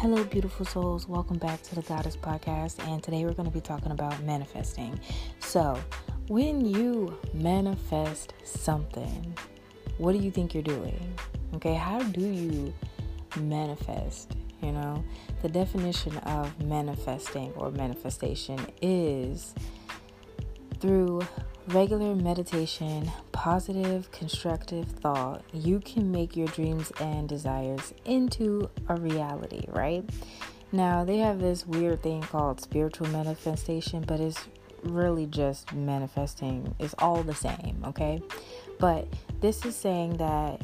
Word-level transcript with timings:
Hello, 0.00 0.22
beautiful 0.22 0.64
souls. 0.64 1.08
Welcome 1.08 1.38
back 1.38 1.60
to 1.64 1.74
the 1.74 1.82
Goddess 1.82 2.16
Podcast. 2.16 2.78
And 2.86 3.02
today 3.02 3.24
we're 3.24 3.32
going 3.32 3.48
to 3.48 3.52
be 3.52 3.60
talking 3.60 3.90
about 3.90 4.22
manifesting. 4.22 5.00
So, 5.40 5.76
when 6.28 6.64
you 6.64 7.18
manifest 7.34 8.32
something, 8.44 9.36
what 9.96 10.12
do 10.12 10.18
you 10.18 10.30
think 10.30 10.54
you're 10.54 10.62
doing? 10.62 11.18
Okay, 11.56 11.74
how 11.74 12.00
do 12.00 12.24
you 12.24 12.72
manifest? 13.40 14.36
You 14.62 14.70
know, 14.70 15.04
the 15.42 15.48
definition 15.48 16.16
of 16.18 16.62
manifesting 16.62 17.52
or 17.54 17.72
manifestation 17.72 18.64
is 18.80 19.52
through 20.78 21.22
regular 21.68 22.14
meditation, 22.14 23.10
positive, 23.32 24.10
constructive 24.10 24.86
thought, 24.86 25.42
you 25.52 25.80
can 25.80 26.10
make 26.10 26.36
your 26.36 26.48
dreams 26.48 26.92
and 27.00 27.28
desires 27.28 27.92
into 28.04 28.70
a 28.88 28.96
reality, 28.96 29.64
right? 29.68 30.08
Now, 30.72 31.04
they 31.04 31.18
have 31.18 31.40
this 31.40 31.66
weird 31.66 32.02
thing 32.02 32.22
called 32.22 32.60
spiritual 32.60 33.08
manifestation, 33.08 34.04
but 34.06 34.20
it's 34.20 34.46
really 34.82 35.26
just 35.26 35.72
manifesting. 35.72 36.74
It's 36.78 36.94
all 36.98 37.22
the 37.22 37.34
same, 37.34 37.82
okay? 37.86 38.20
But 38.78 39.08
this 39.40 39.64
is 39.64 39.76
saying 39.76 40.18
that 40.18 40.62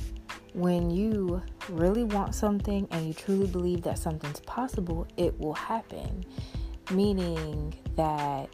when 0.52 0.90
you 0.90 1.42
really 1.68 2.04
want 2.04 2.34
something 2.34 2.86
and 2.90 3.06
you 3.06 3.14
truly 3.14 3.46
believe 3.46 3.82
that 3.82 3.98
something's 3.98 4.40
possible, 4.40 5.06
it 5.16 5.38
will 5.38 5.54
happen. 5.54 6.24
Meaning 6.90 7.74
that 7.96 8.48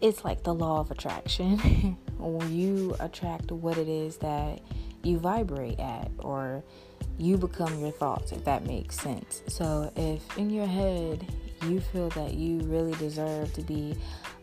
it's 0.00 0.24
like 0.24 0.42
the 0.42 0.54
law 0.54 0.80
of 0.80 0.90
attraction. 0.90 1.96
you 2.48 2.96
attract 3.00 3.50
what 3.50 3.78
it 3.78 3.88
is 3.88 4.18
that 4.18 4.60
you 5.02 5.18
vibrate 5.18 5.78
at, 5.80 6.10
or 6.18 6.62
you 7.18 7.36
become 7.36 7.78
your 7.80 7.90
thoughts, 7.90 8.32
if 8.32 8.44
that 8.44 8.66
makes 8.66 8.98
sense. 8.98 9.42
So, 9.46 9.90
if 9.96 10.36
in 10.36 10.50
your 10.50 10.66
head 10.66 11.26
you 11.66 11.80
feel 11.80 12.08
that 12.10 12.34
you 12.34 12.58
really 12.60 12.92
deserve 12.92 13.52
to 13.54 13.62
be 13.62 13.94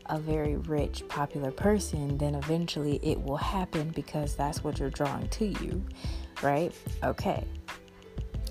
a 0.08 0.20
very 0.20 0.56
rich, 0.56 1.08
popular 1.10 1.52
person, 1.52 2.18
then 2.18 2.36
eventually 2.36 3.00
it 3.04 3.22
will 3.22 3.38
happen 3.38 3.90
because 3.90 4.36
that's 4.36 4.64
what 4.64 4.80
you're 4.80 4.90
drawing 4.90 5.28
to 5.30 5.46
you, 5.46 5.84
right? 6.42 6.74
Okay. 7.04 7.44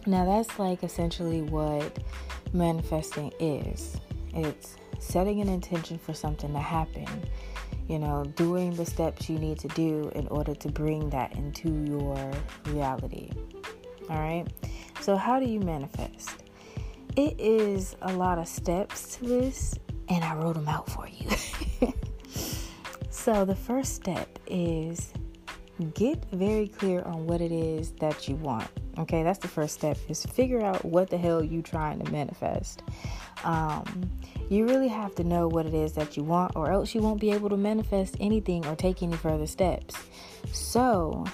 Now, 0.07 0.25
that's 0.25 0.59
like 0.59 0.85
essentially 0.85 1.43
what 1.43 1.99
manifesting 2.53 3.33
is 3.41 3.99
it's 4.35 4.77
setting 4.99 5.41
an 5.41 5.49
intention 5.49 5.99
for 5.99 6.15
something 6.15 6.53
to 6.53 6.59
happen, 6.59 7.07
you 7.89 7.99
know, 7.99 8.25
doing 8.37 8.75
the 8.75 8.85
steps 8.85 9.29
you 9.29 9.39
need 9.39 9.59
to 9.61 9.69
do 9.69 10.11
in 10.15 10.27
order 10.29 10.55
to 10.55 10.69
bring 10.69 11.11
that 11.11 11.35
into 11.37 11.71
your 11.85 12.33
reality. 12.67 13.31
All 14.09 14.19
right. 14.19 14.47
So, 15.01 15.17
how 15.17 15.39
do 15.41 15.47
you 15.47 15.61
manifest? 15.61 16.45
It 17.17 17.41
is 17.41 17.97
a 18.03 18.13
lot 18.13 18.39
of 18.39 18.47
steps 18.47 19.17
to 19.17 19.25
this, 19.25 19.75
and 20.09 20.23
I 20.23 20.35
wrote 20.35 20.55
them 20.55 20.69
out 20.69 20.91
for 20.91 21.09
you. 21.09 21.31
so, 23.11 23.45
the 23.45 23.57
first 23.57 23.95
step 23.95 24.39
is 24.47 25.13
get 25.95 26.25
very 26.33 26.69
clear 26.69 27.03
on 27.03 27.27
what 27.27 27.41
it 27.41 27.53
is 27.53 27.93
that 27.93 28.29
you 28.29 28.37
want. 28.37 28.69
Okay, 28.99 29.23
that's 29.23 29.39
the 29.39 29.49
first 29.49 29.75
step 29.75 29.99
is 30.09 30.25
figure 30.25 30.63
out 30.63 30.85
what 30.85 31.11
the 31.11 31.19
hell 31.19 31.45
you 31.45 31.61
trying 31.61 32.03
to 32.03 32.11
manifest. 32.11 32.83
Um, 33.45 34.11
you 34.49 34.67
really 34.67 34.89
have 34.89 35.15
to 35.17 35.25
know 35.25 35.49
what 35.49 35.67
it 35.67 35.75
is 35.75 35.93
that 35.93 36.17
you 36.17 36.23
want, 36.23 36.55
or 36.57 36.71
else 36.71 36.95
you 36.95 37.01
won't 37.01 37.21
be 37.21 37.33
able 37.33 37.49
to 37.49 37.57
manifest 37.57 38.17
anything 38.21 38.65
or 38.67 38.77
take 38.77 39.03
any 39.03 39.17
further 39.17 39.47
steps. 39.47 39.97
So, 40.53 41.25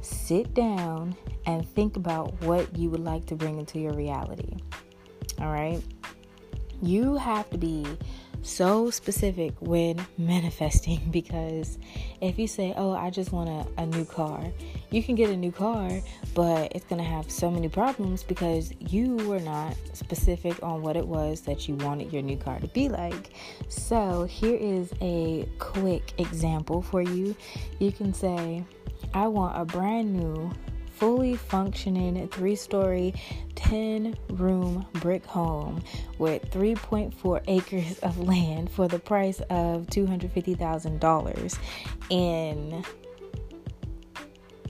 sit 0.00 0.52
down 0.54 1.16
and 1.46 1.68
think 1.68 1.96
about 1.96 2.40
what 2.42 2.76
you 2.76 2.90
would 2.90 3.04
like 3.04 3.26
to 3.26 3.34
bring 3.34 3.58
into 3.58 3.78
your 3.78 3.92
reality. 3.92 4.56
All 5.40 5.52
right? 5.52 5.82
You 6.82 7.16
have 7.16 7.48
to 7.50 7.58
be 7.58 7.86
so 8.42 8.90
specific 8.90 9.54
when 9.60 10.04
manifesting 10.18 11.00
because 11.10 11.78
if 12.20 12.38
you 12.38 12.46
say, 12.46 12.74
Oh, 12.76 12.92
I 12.92 13.10
just 13.10 13.32
want 13.32 13.48
a, 13.48 13.82
a 13.82 13.86
new 13.86 14.04
car, 14.04 14.44
you 14.90 15.02
can 15.02 15.14
get 15.14 15.30
a 15.30 15.36
new 15.36 15.52
car, 15.52 15.90
but 16.34 16.72
it's 16.74 16.84
going 16.84 17.02
to 17.02 17.08
have 17.08 17.30
so 17.30 17.50
many 17.50 17.68
problems 17.68 18.22
because 18.22 18.72
you 18.78 19.16
were 19.28 19.40
not 19.40 19.76
specific 19.92 20.62
on 20.62 20.82
what 20.82 20.96
it 20.96 21.06
was 21.06 21.40
that 21.42 21.68
you 21.68 21.74
wanted 21.76 22.12
your 22.12 22.22
new 22.22 22.36
car 22.36 22.60
to 22.60 22.68
be 22.68 22.88
like. 22.88 23.30
So, 23.68 24.24
here 24.24 24.56
is 24.56 24.92
a 25.00 25.48
quick 25.58 26.12
example 26.18 26.82
for 26.82 27.02
you. 27.02 27.34
You 27.78 27.92
can 27.92 28.14
say, 28.14 28.64
I 29.12 29.26
want 29.28 29.60
a 29.60 29.64
brand 29.64 30.14
new 30.14 30.52
fully 30.96 31.36
functioning 31.36 32.26
three 32.28 32.56
story, 32.56 33.14
10 33.54 34.16
room 34.30 34.86
brick 34.94 35.24
home 35.26 35.82
with 36.18 36.50
3.4 36.50 37.42
acres 37.48 37.98
of 37.98 38.18
land 38.18 38.70
for 38.70 38.88
the 38.88 38.98
price 38.98 39.40
of 39.50 39.86
$250,000 39.86 41.58
in 42.08 42.84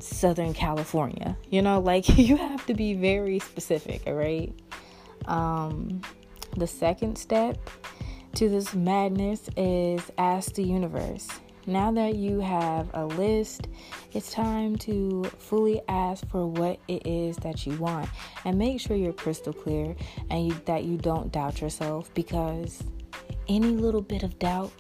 Southern 0.01 0.55
California. 0.55 1.37
You 1.51 1.63
know, 1.63 1.81
like 1.81 2.09
you 2.19 2.37
have 2.37 2.65
to 2.67 2.75
be 2.75 2.95
very 2.95 3.39
specific, 3.39 4.03
all 4.07 4.15
right? 4.15 4.53
Um, 5.27 6.01
the 6.57 6.67
second 6.67 7.17
step 7.17 7.59
to 8.35 8.49
this 8.49 8.75
madness 8.75 9.49
is 9.57 10.03
ask 10.19 10.55
the 10.55 10.63
universe 10.63 11.29
now 11.69 11.91
that 11.93 12.15
you 12.15 12.39
have 12.41 12.89
a 12.95 13.05
list, 13.05 13.67
it's 14.13 14.31
time 14.31 14.77
to 14.77 15.25
fully 15.39 15.83
ask 15.89 16.27
for 16.29 16.47
what 16.47 16.79
it 16.87 17.05
is 17.05 17.37
that 17.39 17.67
you 17.67 17.77
want 17.79 18.09
and 18.45 18.57
make 18.57 18.81
sure 18.81 18.97
you're 18.97 19.13
crystal 19.13 19.53
clear 19.53 19.97
and 20.31 20.47
you, 20.47 20.61
that 20.67 20.85
you 20.85 20.97
don't 20.97 21.33
doubt 21.33 21.61
yourself 21.61 22.15
because 22.15 22.85
any 23.49 23.67
little 23.67 24.01
bit 24.01 24.23
of 24.23 24.39
doubt 24.39 24.71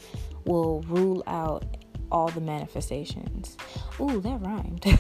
will 0.44 0.83
rule 0.83 1.25
out 1.27 1.65
all 2.10 2.28
the 2.28 2.40
manifestations. 2.40 3.56
Ooh, 4.00 4.20
that 4.20 4.40
rhymed. 4.40 4.84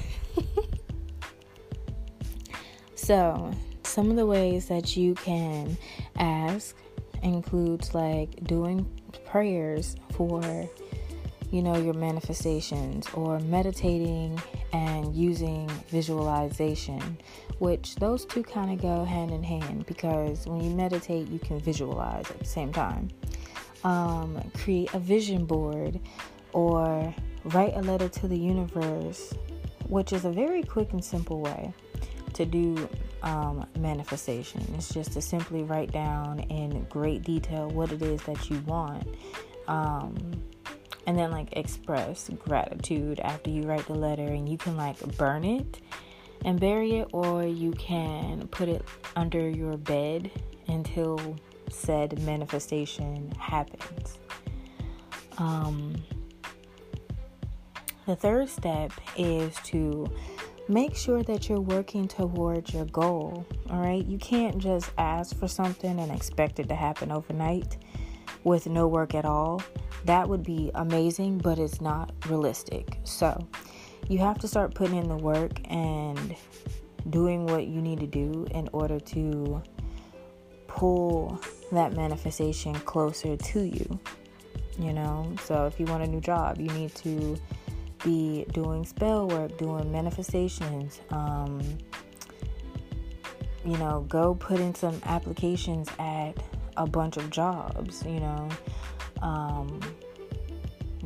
so, 2.94 3.52
some 3.84 4.10
of 4.10 4.16
the 4.16 4.26
ways 4.26 4.66
that 4.66 4.96
you 4.96 5.14
can 5.14 5.76
ask 6.16 6.76
includes 7.22 7.94
like 7.94 8.44
doing 8.44 8.86
prayers 9.24 9.96
for 10.12 10.68
you 11.50 11.62
know, 11.62 11.76
your 11.76 11.94
manifestations 11.94 13.06
or 13.14 13.38
meditating 13.40 14.40
and 14.72 15.14
using 15.14 15.68
visualization, 15.88 17.18
which 17.58 17.94
those 17.96 18.24
two 18.24 18.42
kind 18.42 18.72
of 18.72 18.82
go 18.82 19.04
hand 19.04 19.30
in 19.30 19.42
hand 19.42 19.86
because 19.86 20.46
when 20.46 20.62
you 20.62 20.70
meditate, 20.70 21.28
you 21.28 21.38
can 21.38 21.60
visualize 21.60 22.30
at 22.30 22.38
the 22.38 22.44
same 22.44 22.72
time. 22.72 23.08
Um, 23.84 24.50
create 24.54 24.92
a 24.94 24.98
vision 24.98 25.46
board 25.46 26.00
or 26.56 27.14
write 27.44 27.76
a 27.76 27.82
letter 27.82 28.08
to 28.08 28.26
the 28.26 28.36
universe, 28.36 29.34
which 29.88 30.14
is 30.14 30.24
a 30.24 30.30
very 30.30 30.62
quick 30.62 30.90
and 30.94 31.04
simple 31.04 31.38
way 31.42 31.70
to 32.32 32.46
do 32.46 32.88
um, 33.22 33.66
manifestation. 33.78 34.62
It's 34.74 34.92
just 34.92 35.12
to 35.12 35.20
simply 35.20 35.64
write 35.64 35.92
down 35.92 36.40
in 36.40 36.84
great 36.84 37.22
detail 37.24 37.68
what 37.68 37.92
it 37.92 38.00
is 38.00 38.22
that 38.22 38.48
you 38.48 38.58
want. 38.60 39.06
Um, 39.68 40.16
and 41.06 41.18
then 41.18 41.30
like 41.30 41.52
express 41.52 42.30
gratitude 42.42 43.20
after 43.20 43.50
you 43.50 43.64
write 43.64 43.86
the 43.86 43.94
letter 43.94 44.26
and 44.26 44.48
you 44.48 44.56
can 44.56 44.78
like 44.78 44.98
burn 45.18 45.44
it 45.44 45.80
and 46.46 46.58
bury 46.58 47.00
it 47.00 47.08
or 47.12 47.44
you 47.44 47.72
can 47.72 48.48
put 48.48 48.68
it 48.68 48.82
under 49.14 49.46
your 49.48 49.76
bed 49.76 50.30
until 50.68 51.36
said 51.68 52.20
manifestation 52.22 53.30
happens 53.38 54.18
um, 55.38 55.94
the 58.06 58.16
third 58.16 58.48
step 58.48 58.92
is 59.16 59.54
to 59.64 60.06
make 60.68 60.96
sure 60.96 61.22
that 61.22 61.48
you're 61.48 61.60
working 61.60 62.08
towards 62.08 62.74
your 62.74 62.86
goal 62.86 63.46
all 63.70 63.80
right 63.80 64.06
you 64.06 64.18
can't 64.18 64.58
just 64.58 64.90
ask 64.98 65.36
for 65.36 65.46
something 65.46 66.00
and 66.00 66.10
expect 66.10 66.58
it 66.58 66.68
to 66.68 66.74
happen 66.74 67.12
overnight 67.12 67.76
with 68.44 68.66
no 68.66 68.88
work 68.88 69.14
at 69.14 69.24
all 69.24 69.62
that 70.06 70.28
would 70.28 70.44
be 70.44 70.70
amazing, 70.76 71.38
but 71.38 71.58
it's 71.58 71.80
not 71.80 72.12
realistic. 72.28 72.98
So, 73.02 73.46
you 74.08 74.18
have 74.20 74.38
to 74.38 74.48
start 74.48 74.72
putting 74.72 74.96
in 74.96 75.08
the 75.08 75.16
work 75.16 75.58
and 75.68 76.36
doing 77.10 77.46
what 77.46 77.66
you 77.66 77.82
need 77.82 77.98
to 78.00 78.06
do 78.06 78.46
in 78.52 78.68
order 78.72 79.00
to 79.00 79.62
pull 80.68 81.40
that 81.72 81.94
manifestation 81.94 82.74
closer 82.74 83.36
to 83.36 83.60
you. 83.62 83.98
You 84.78 84.92
know, 84.92 85.34
so 85.42 85.66
if 85.66 85.80
you 85.80 85.86
want 85.86 86.04
a 86.04 86.06
new 86.06 86.20
job, 86.20 86.60
you 86.60 86.68
need 86.68 86.94
to 86.96 87.36
be 88.06 88.46
doing 88.52 88.84
spell 88.84 89.26
work, 89.26 89.58
doing 89.58 89.90
manifestations. 89.90 91.00
Um, 91.10 91.60
you 93.64 93.76
know, 93.78 94.06
go 94.08 94.36
put 94.36 94.60
in 94.60 94.74
some 94.76 95.00
applications 95.04 95.88
at 95.98 96.34
a 96.76 96.86
bunch 96.86 97.16
of 97.16 97.28
jobs, 97.30 98.04
you 98.04 98.20
know. 98.20 98.48
Um, 99.22 99.80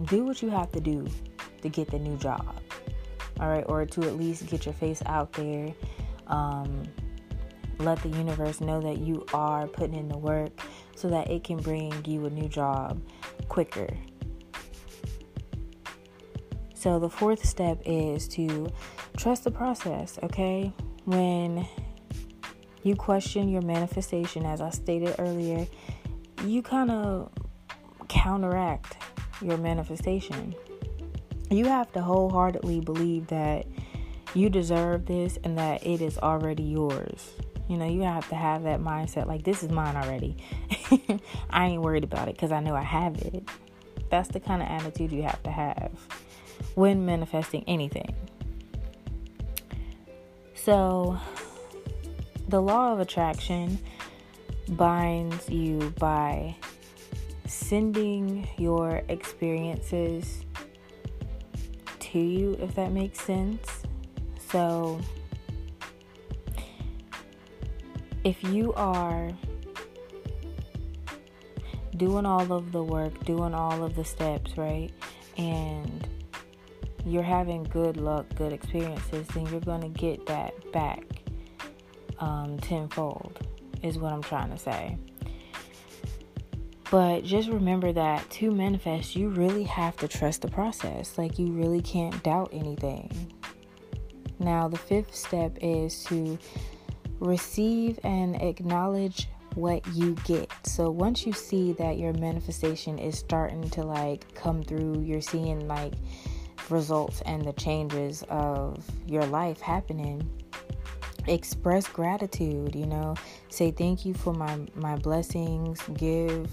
do 0.04 0.24
what 0.24 0.42
you 0.42 0.50
have 0.50 0.70
to 0.72 0.80
do 0.80 1.06
to 1.62 1.68
get 1.70 1.90
the 1.90 1.98
new 1.98 2.18
job, 2.18 2.60
all 3.40 3.48
right, 3.48 3.64
or 3.66 3.86
to 3.86 4.02
at 4.02 4.16
least 4.16 4.46
get 4.46 4.66
your 4.66 4.74
face 4.74 5.02
out 5.06 5.32
there. 5.32 5.72
Um, 6.26 6.82
let 7.78 8.02
the 8.02 8.10
universe 8.10 8.60
know 8.60 8.82
that 8.82 8.98
you 8.98 9.24
are 9.32 9.66
putting 9.66 9.94
in 9.94 10.08
the 10.08 10.18
work 10.18 10.52
so 10.94 11.08
that 11.08 11.30
it 11.30 11.44
can 11.44 11.56
bring 11.56 11.92
you 12.04 12.26
a 12.26 12.30
new 12.30 12.48
job 12.48 13.00
quicker. 13.48 13.88
So, 16.80 16.98
the 16.98 17.10
fourth 17.10 17.44
step 17.44 17.82
is 17.84 18.26
to 18.28 18.72
trust 19.18 19.44
the 19.44 19.50
process, 19.50 20.18
okay? 20.22 20.72
When 21.04 21.68
you 22.84 22.96
question 22.96 23.50
your 23.50 23.60
manifestation, 23.60 24.46
as 24.46 24.62
I 24.62 24.70
stated 24.70 25.14
earlier, 25.18 25.66
you 26.46 26.62
kind 26.62 26.90
of 26.90 27.32
counteract 28.08 28.96
your 29.42 29.58
manifestation. 29.58 30.54
You 31.50 31.66
have 31.66 31.92
to 31.92 32.00
wholeheartedly 32.00 32.80
believe 32.80 33.26
that 33.26 33.66
you 34.32 34.48
deserve 34.48 35.04
this 35.04 35.38
and 35.44 35.58
that 35.58 35.86
it 35.86 36.00
is 36.00 36.16
already 36.16 36.62
yours. 36.62 37.30
You 37.68 37.76
know, 37.76 37.84
you 37.84 38.04
have 38.04 38.26
to 38.30 38.36
have 38.36 38.62
that 38.62 38.80
mindset 38.80 39.26
like, 39.26 39.44
this 39.44 39.62
is 39.62 39.68
mine 39.68 39.96
already. 39.96 40.34
I 41.50 41.66
ain't 41.66 41.82
worried 41.82 42.04
about 42.04 42.28
it 42.28 42.36
because 42.36 42.52
I 42.52 42.60
know 42.60 42.74
I 42.74 42.84
have 42.84 43.18
it. 43.18 43.46
That's 44.08 44.28
the 44.28 44.40
kind 44.40 44.62
of 44.62 44.68
attitude 44.68 45.12
you 45.12 45.24
have 45.24 45.42
to 45.42 45.50
have 45.50 45.92
when 46.74 47.04
manifesting 47.04 47.64
anything. 47.66 48.14
So, 50.54 51.18
the 52.48 52.60
law 52.60 52.92
of 52.92 53.00
attraction 53.00 53.78
binds 54.68 55.48
you 55.48 55.92
by 55.98 56.56
sending 57.46 58.48
your 58.58 59.02
experiences 59.08 60.44
to 61.98 62.18
you, 62.18 62.56
if 62.60 62.74
that 62.74 62.92
makes 62.92 63.20
sense. 63.20 63.82
So, 64.50 65.00
if 68.24 68.42
you 68.44 68.72
are 68.74 69.30
doing 71.96 72.26
all 72.26 72.52
of 72.52 72.72
the 72.72 72.82
work, 72.82 73.24
doing 73.24 73.54
all 73.54 73.82
of 73.82 73.94
the 73.94 74.04
steps, 74.04 74.56
right? 74.56 74.90
And 75.36 76.06
you're 77.04 77.22
having 77.22 77.64
good 77.64 77.96
luck, 77.96 78.26
good 78.36 78.52
experiences, 78.52 79.26
then 79.28 79.46
you're 79.46 79.60
going 79.60 79.82
to 79.82 79.88
get 79.88 80.26
that 80.26 80.72
back 80.72 81.02
um, 82.18 82.58
tenfold, 82.58 83.46
is 83.82 83.98
what 83.98 84.12
I'm 84.12 84.22
trying 84.22 84.50
to 84.50 84.58
say. 84.58 84.98
But 86.90 87.24
just 87.24 87.48
remember 87.48 87.92
that 87.92 88.28
to 88.30 88.50
manifest, 88.50 89.14
you 89.14 89.28
really 89.28 89.62
have 89.64 89.96
to 89.98 90.08
trust 90.08 90.42
the 90.42 90.48
process. 90.48 91.16
Like, 91.16 91.38
you 91.38 91.52
really 91.52 91.80
can't 91.80 92.20
doubt 92.24 92.50
anything. 92.52 93.32
Now, 94.40 94.68
the 94.68 94.78
fifth 94.78 95.14
step 95.14 95.56
is 95.60 96.04
to 96.04 96.38
receive 97.20 98.00
and 98.02 98.40
acknowledge 98.42 99.28
what 99.54 99.86
you 99.94 100.14
get. 100.24 100.50
So 100.64 100.90
once 100.90 101.26
you 101.26 101.32
see 101.32 101.72
that 101.74 101.98
your 101.98 102.12
manifestation 102.14 102.98
is 102.98 103.18
starting 103.18 103.68
to 103.70 103.82
like 103.82 104.32
come 104.34 104.62
through, 104.62 105.00
you're 105.00 105.20
seeing 105.20 105.66
like 105.68 105.94
results 106.70 107.20
and 107.22 107.44
the 107.44 107.52
changes 107.54 108.22
of 108.28 108.84
your 109.06 109.24
life 109.26 109.60
happening, 109.60 110.28
express 111.26 111.86
gratitude, 111.86 112.74
you 112.74 112.86
know, 112.86 113.14
say 113.48 113.70
thank 113.70 114.04
you 114.04 114.14
for 114.14 114.32
my 114.32 114.58
my 114.74 114.96
blessings, 114.96 115.80
give 115.94 116.48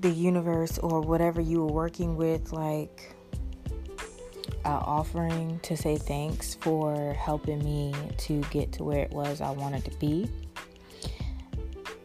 the 0.00 0.10
universe 0.10 0.78
or 0.78 1.00
whatever 1.00 1.40
you 1.40 1.60
were 1.60 1.72
working 1.72 2.16
with 2.16 2.52
like 2.52 3.14
offering 4.92 5.58
to 5.60 5.76
say 5.76 5.96
thanks 5.96 6.54
for 6.56 7.14
helping 7.14 7.62
me 7.64 7.94
to 8.18 8.40
get 8.50 8.72
to 8.72 8.84
where 8.84 9.00
it 9.00 9.10
was 9.10 9.40
I 9.40 9.50
wanted 9.50 9.84
to 9.84 9.96
be. 9.98 10.28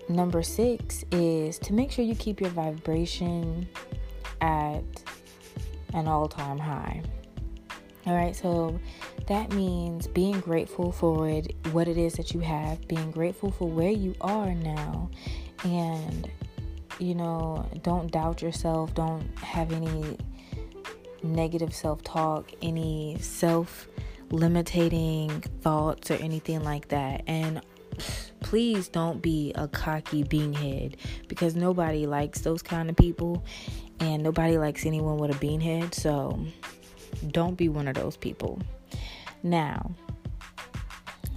Number 0.10 0.42
six 0.42 1.04
is 1.12 1.60
to 1.60 1.74
make 1.74 1.92
sure 1.92 2.06
you 2.06 2.16
keep 2.16 2.40
your 2.40 2.50
vibration 2.52 3.68
at 4.42 4.84
an 5.94 6.08
all 6.08 6.28
time 6.28 6.58
high. 6.58 7.02
All 8.06 8.16
right, 8.16 8.36
so 8.36 8.80
that 9.28 9.52
means 9.52 10.08
being 10.08 10.40
grateful 10.40 10.94
for 10.94 11.28
it, 11.28 11.54
what 11.72 11.90
it 11.90 11.98
is 11.98 12.14
that 12.14 12.34
you 12.34 12.40
have, 12.40 12.88
being 12.88 13.12
grateful 13.12 13.52
for 13.52 13.68
where 13.68 13.92
you 13.92 14.16
are 14.22 14.54
now, 14.54 15.10
and 15.66 16.30
you 17.00 17.16
know, 17.16 17.70
don't 17.84 18.12
doubt 18.12 18.42
yourself, 18.42 18.94
don't 18.94 19.28
have 19.40 19.72
any 19.74 20.18
negative 21.22 21.74
self 21.74 22.04
talk, 22.04 22.52
any 22.62 23.18
self 23.20 23.88
limiting 24.30 25.42
thoughts 25.62 26.12
or 26.12 26.16
anything 26.16 26.64
like 26.64 26.90
that. 26.90 27.24
And 27.28 27.62
please 28.40 28.88
don't 28.88 29.22
be 29.22 29.52
a 29.56 29.68
cocky 29.68 30.24
beanhead 30.24 30.96
because 31.28 31.56
nobody 31.56 32.06
likes 32.06 32.42
those 32.42 32.62
kind 32.62 32.90
of 32.90 32.96
people 32.96 33.44
and 34.00 34.24
nobody 34.24 34.58
likes 34.58 34.86
anyone 34.86 35.18
with 35.18 35.32
a 35.32 35.46
beanhead. 35.46 35.94
So 35.94 36.40
don't 37.30 37.56
be 37.56 37.70
one 37.70 37.88
of 37.88 37.96
those 37.96 38.18
people. 38.18 38.60
Now, 39.44 39.92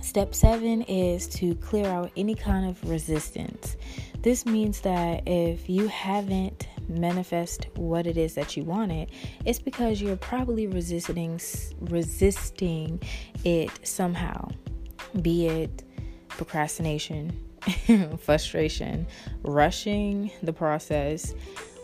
step 0.00 0.34
seven 0.34 0.82
is 0.82 1.28
to 1.28 1.54
clear 1.56 1.86
out 1.86 2.10
any 2.16 2.34
kind 2.34 2.68
of 2.68 2.88
resistance. 2.88 3.76
This 4.22 4.44
means 4.44 4.80
that 4.80 5.22
if 5.26 5.68
you 5.68 5.88
haven't 5.88 6.68
manifest 6.88 7.68
what 7.76 8.06
it 8.06 8.16
is 8.16 8.34
that 8.34 8.56
you 8.56 8.64
wanted, 8.64 9.10
it's 9.44 9.58
because 9.58 10.02
you're 10.02 10.16
probably 10.16 10.66
resisting 10.66 11.40
resisting 11.80 13.00
it 13.44 13.70
somehow. 13.86 14.48
Be 15.22 15.46
it 15.46 15.84
procrastination, 16.28 17.32
frustration, 18.18 19.06
rushing 19.42 20.30
the 20.42 20.52
process, 20.52 21.34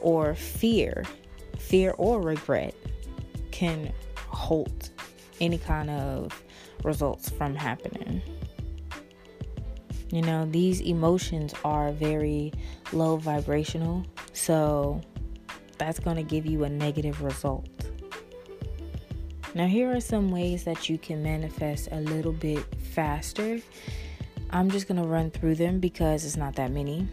or 0.00 0.34
fear. 0.34 1.04
Fear 1.58 1.94
or 1.98 2.20
regret 2.20 2.74
can 3.50 3.92
halt 4.16 4.90
any 5.40 5.58
kind 5.58 5.90
of 5.90 6.42
results 6.84 7.28
from 7.30 7.54
happening. 7.54 8.22
You 10.10 10.22
know, 10.22 10.46
these 10.46 10.80
emotions 10.80 11.52
are 11.64 11.90
very 11.92 12.52
low 12.92 13.16
vibrational, 13.16 14.04
so 14.32 15.00
that's 15.78 15.98
going 15.98 16.16
to 16.16 16.22
give 16.22 16.46
you 16.46 16.64
a 16.64 16.68
negative 16.68 17.22
result. 17.22 17.68
Now, 19.54 19.66
here 19.66 19.90
are 19.90 20.00
some 20.00 20.30
ways 20.30 20.64
that 20.64 20.88
you 20.88 20.98
can 20.98 21.22
manifest 21.22 21.88
a 21.90 22.00
little 22.00 22.32
bit 22.32 22.62
faster. 22.92 23.58
I'm 24.50 24.70
just 24.70 24.86
going 24.86 25.02
to 25.02 25.08
run 25.08 25.30
through 25.30 25.54
them 25.56 25.80
because 25.80 26.24
it's 26.24 26.36
not 26.36 26.54
that 26.56 26.70
many. 26.70 27.08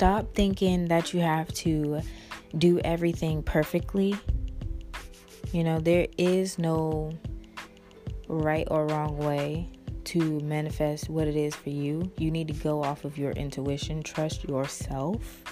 Stop 0.00 0.34
thinking 0.34 0.88
that 0.88 1.12
you 1.12 1.20
have 1.20 1.52
to 1.52 2.00
do 2.56 2.78
everything 2.78 3.42
perfectly. 3.42 4.16
You 5.52 5.62
know, 5.62 5.78
there 5.78 6.06
is 6.16 6.58
no 6.58 7.12
right 8.26 8.66
or 8.70 8.86
wrong 8.86 9.18
way 9.18 9.68
to 10.04 10.40
manifest 10.40 11.10
what 11.10 11.28
it 11.28 11.36
is 11.36 11.54
for 11.54 11.68
you. 11.68 12.10
You 12.16 12.30
need 12.30 12.48
to 12.48 12.54
go 12.54 12.82
off 12.82 13.04
of 13.04 13.18
your 13.18 13.32
intuition, 13.32 14.02
trust 14.02 14.44
yourself 14.44 15.44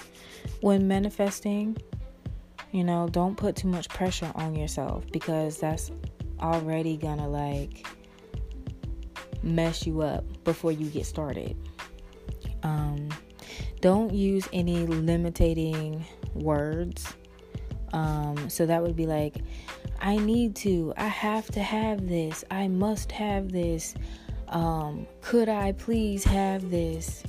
when 0.61 0.87
manifesting. 0.87 1.77
You 2.71 2.85
know, 2.85 3.07
don't 3.07 3.35
put 3.35 3.55
too 3.55 3.67
much 3.67 3.87
pressure 3.87 4.31
on 4.33 4.55
yourself 4.55 5.05
because 5.11 5.59
that's 5.59 5.91
already 6.41 6.97
gonna 6.97 7.29
like 7.29 7.85
mess 9.43 9.85
you 9.85 10.01
up 10.01 10.25
before 10.43 10.71
you 10.71 10.89
get 10.89 11.05
started. 11.05 11.55
Um, 12.63 13.09
don't 13.81 14.13
use 14.13 14.47
any 14.51 14.85
limiting 14.85 16.05
words. 16.33 17.13
Um, 17.93 18.49
so 18.49 18.65
that 18.65 18.81
would 18.81 18.95
be 18.95 19.05
like, 19.05 19.35
I 19.99 20.17
need 20.17 20.55
to, 20.57 20.93
I 20.97 21.07
have 21.07 21.47
to 21.51 21.61
have 21.61 22.07
this, 22.07 22.43
I 22.51 22.67
must 22.67 23.11
have 23.11 23.51
this, 23.51 23.95
um, 24.47 25.07
could 25.21 25.49
I 25.49 25.73
please 25.73 26.23
have 26.23 26.69
this? 26.69 27.23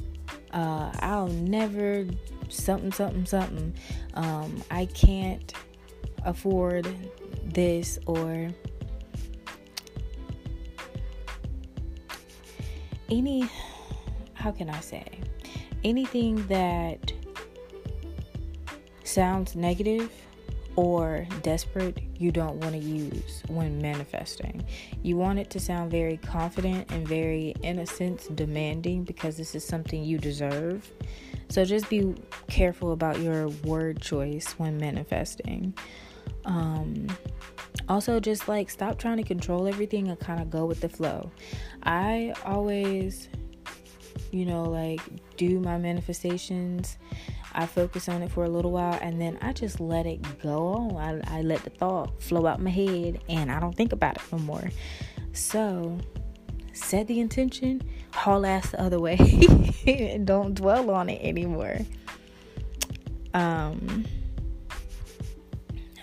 Uh, 0.53 0.93
I'll 1.01 1.29
never 1.29 2.07
something, 2.49 2.93
something, 2.93 3.27
something. 3.27 3.75
Um, 4.15 4.63
I 4.71 4.87
can't 4.87 5.53
afford 6.25 6.89
this 7.45 7.99
or 8.07 8.51
any, 13.09 13.49
how 14.35 14.53
can 14.53 14.71
I 14.71 14.81
say, 14.81 15.07
anything 15.85 16.47
that 16.49 17.13
sounds 19.05 19.57
negative 19.57 20.11
or 20.77 21.27
desperate, 21.43 21.99
you 22.17 22.31
don't 22.31 22.57
want 22.57 22.73
to 22.73 22.79
use 22.79 23.43
when 23.49 23.83
manifesting. 23.83 24.65
You 25.03 25.17
want 25.17 25.39
it 25.39 25.51
to 25.51 25.61
sound 25.61 25.91
very 25.91 26.17
confident 26.17 26.91
and 26.93 27.07
very, 27.07 27.55
in 27.63 27.81
a 27.81 27.87
sense, 27.87 28.29
demanding 28.29 29.05
because 29.05 29.37
this 29.37 29.55
is 29.55 29.65
something 29.65 30.03
you 30.05 30.19
deserve. 30.19 30.91
So 31.49 31.65
just 31.65 31.91
be 31.91 32.15
careful 32.49 32.93
about 32.93 33.21
your 33.21 33.49
word 33.65 34.01
choice 34.01 34.53
when 34.59 34.79
manifesting. 34.79 35.75
Um, 36.45 37.09
also, 37.89 38.21
just 38.21 38.47
like 38.49 38.71
stop 38.71 38.99
trying 38.99 39.17
to 39.17 39.25
control 39.25 39.67
everything 39.67 40.09
and 40.09 40.19
kind 40.19 40.41
of 40.41 40.51
go 40.51 40.65
with 40.65 40.81
the 40.81 40.89
flow. 40.89 41.31
I 41.83 42.35
always, 42.45 43.29
you 44.31 44.47
know, 44.47 44.65
like 44.65 45.01
do 45.37 45.61
my 45.61 45.79
manifestations. 45.79 46.97
I 47.53 47.67
focus 47.67 48.09
on 48.09 48.23
it 48.23 48.31
for 48.31 48.45
a 48.45 48.49
little 48.49 48.71
while 48.71 48.99
and 49.03 49.21
then 49.21 49.39
I 49.43 49.53
just 49.53 49.81
let 49.81 50.07
it 50.07 50.21
go. 50.41 50.97
I, 50.99 51.21
I 51.39 51.43
let 51.43 51.65
the 51.65 51.71
thought 51.71 52.23
flow 52.23 52.47
out 52.47 52.61
my 52.61 52.71
head 52.71 53.21
and 53.29 53.51
I 53.51 53.59
don't 53.59 53.77
think 53.77 53.93
about 53.93 54.17
it 54.17 54.23
no 54.31 54.39
more. 54.39 54.71
So, 55.33 55.99
set 56.73 57.07
the 57.07 57.21
intention, 57.21 57.83
haul 58.13 58.47
ass 58.47 58.71
the 58.71 58.81
other 58.81 59.01
way, 59.01 59.17
and 59.87 60.27
don't 60.27 60.55
dwell 60.55 60.91
on 60.91 61.09
it 61.09 61.21
anymore. 61.23 61.79
Um, 63.35 64.05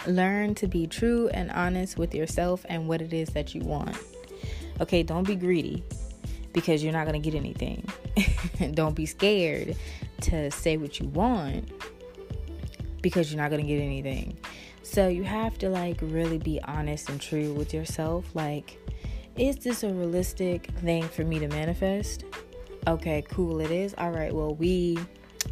learn 0.06 0.56
to 0.56 0.68
be 0.68 0.88
true 0.88 1.30
and 1.30 1.52
honest 1.52 1.98
with 1.98 2.16
yourself 2.16 2.66
and 2.70 2.88
what 2.88 3.02
it 3.02 3.14
is 3.14 3.30
that 3.30 3.54
you 3.54 3.62
want. 3.62 3.98
Okay, 4.80 5.04
don't 5.04 5.26
be 5.26 5.36
greedy 5.36 5.84
because 6.54 6.84
you're 6.84 6.94
not 6.94 7.08
going 7.08 7.22
to 7.22 7.32
get 7.32 7.38
anything. 7.38 7.87
don't 8.74 8.96
be 8.96 9.06
scared 9.06 9.76
to 10.22 10.52
say 10.52 10.78
what 10.78 11.00
you 11.00 11.08
want 11.10 11.72
because 13.02 13.32
you're 13.32 13.42
not 13.42 13.50
going 13.50 13.62
to 13.62 13.68
get 13.68 13.82
anything. 13.82 14.38
So 14.84 15.08
you 15.08 15.24
have 15.24 15.58
to 15.60 15.70
like 15.70 15.98
really 16.02 16.38
be 16.38 16.62
honest 16.64 17.10
and 17.10 17.20
true 17.20 17.54
with 17.54 17.74
yourself. 17.74 18.26
Like, 18.34 18.80
is 19.36 19.58
this 19.58 19.84
a 19.84 19.90
realistic 19.90 20.68
thing 20.82 21.04
for 21.04 21.24
me 21.24 21.40
to 21.40 21.48
manifest? 21.48 22.24
Okay, 22.88 23.24
cool, 23.30 23.60
it 23.60 23.70
is. 23.70 23.94
All 23.98 24.12
right, 24.12 24.34
well, 24.34 24.56
we 24.56 24.98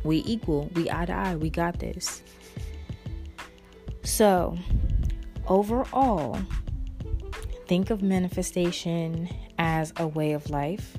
we 0.03 0.23
equal, 0.25 0.69
we 0.73 0.89
eye 0.89 1.05
to 1.05 1.13
eye, 1.13 1.35
we 1.35 1.49
got 1.49 1.79
this. 1.79 2.23
So, 4.03 4.57
overall, 5.47 6.39
think 7.67 7.89
of 7.89 8.01
manifestation 8.01 9.29
as 9.57 9.93
a 9.97 10.07
way 10.07 10.33
of 10.33 10.49
life, 10.49 10.97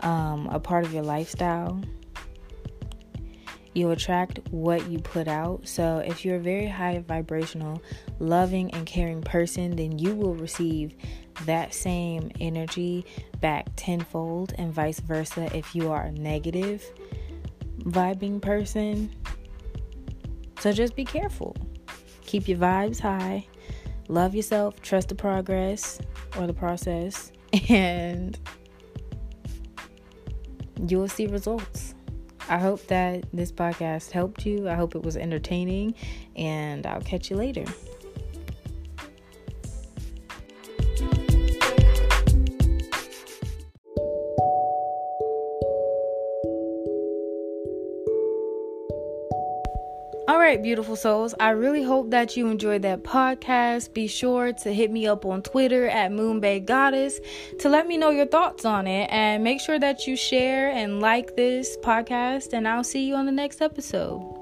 um, 0.00 0.48
a 0.48 0.60
part 0.60 0.84
of 0.84 0.92
your 0.92 1.02
lifestyle. 1.02 1.80
You 3.72 3.90
attract 3.90 4.40
what 4.50 4.88
you 4.88 4.98
put 4.98 5.28
out. 5.28 5.68
So, 5.68 5.98
if 5.98 6.24
you're 6.24 6.36
a 6.36 6.40
very 6.40 6.66
high 6.66 6.98
vibrational, 7.06 7.80
loving, 8.18 8.72
and 8.74 8.84
caring 8.84 9.22
person, 9.22 9.76
then 9.76 9.96
you 9.98 10.14
will 10.14 10.34
receive 10.34 10.96
that 11.46 11.72
same 11.72 12.32
energy 12.40 13.06
back 13.40 13.68
tenfold, 13.76 14.54
and 14.58 14.74
vice 14.74 14.98
versa 14.98 15.48
if 15.56 15.74
you 15.74 15.90
are 15.90 16.02
a 16.02 16.12
negative 16.12 16.84
vibing 17.78 18.42
person. 18.42 19.08
So, 20.58 20.72
just 20.72 20.96
be 20.96 21.04
careful. 21.04 21.56
Keep 22.26 22.48
your 22.48 22.58
vibes 22.58 22.98
high. 22.98 23.46
Love 24.08 24.34
yourself. 24.34 24.82
Trust 24.82 25.10
the 25.10 25.14
progress 25.14 26.00
or 26.36 26.46
the 26.46 26.54
process. 26.54 27.30
And 27.68 28.38
you'll 30.86 31.08
see 31.08 31.26
results. 31.26 31.94
I 32.48 32.58
hope 32.58 32.86
that 32.88 33.24
this 33.32 33.52
podcast 33.52 34.10
helped 34.10 34.44
you. 34.44 34.68
I 34.68 34.74
hope 34.74 34.94
it 34.94 35.02
was 35.02 35.16
entertaining. 35.16 35.94
And 36.36 36.86
I'll 36.86 37.02
catch 37.02 37.30
you 37.30 37.36
later. 37.36 37.64
Right, 50.50 50.62
beautiful 50.64 50.96
souls. 50.96 51.32
I 51.38 51.50
really 51.50 51.84
hope 51.84 52.10
that 52.10 52.36
you 52.36 52.48
enjoyed 52.48 52.82
that 52.82 53.04
podcast. 53.04 53.94
Be 53.94 54.08
sure 54.08 54.52
to 54.52 54.74
hit 54.74 54.90
me 54.90 55.06
up 55.06 55.24
on 55.24 55.42
Twitter 55.42 55.86
at 55.86 56.10
Moonbay 56.10 56.64
Goddess 56.64 57.20
to 57.60 57.68
let 57.68 57.86
me 57.86 57.96
know 57.96 58.10
your 58.10 58.26
thoughts 58.26 58.64
on 58.64 58.88
it. 58.88 59.08
And 59.12 59.44
make 59.44 59.60
sure 59.60 59.78
that 59.78 60.08
you 60.08 60.16
share 60.16 60.70
and 60.70 60.98
like 60.98 61.36
this 61.36 61.76
podcast. 61.84 62.52
And 62.52 62.66
I'll 62.66 62.82
see 62.82 63.06
you 63.06 63.14
on 63.14 63.26
the 63.26 63.32
next 63.32 63.62
episode. 63.62 64.39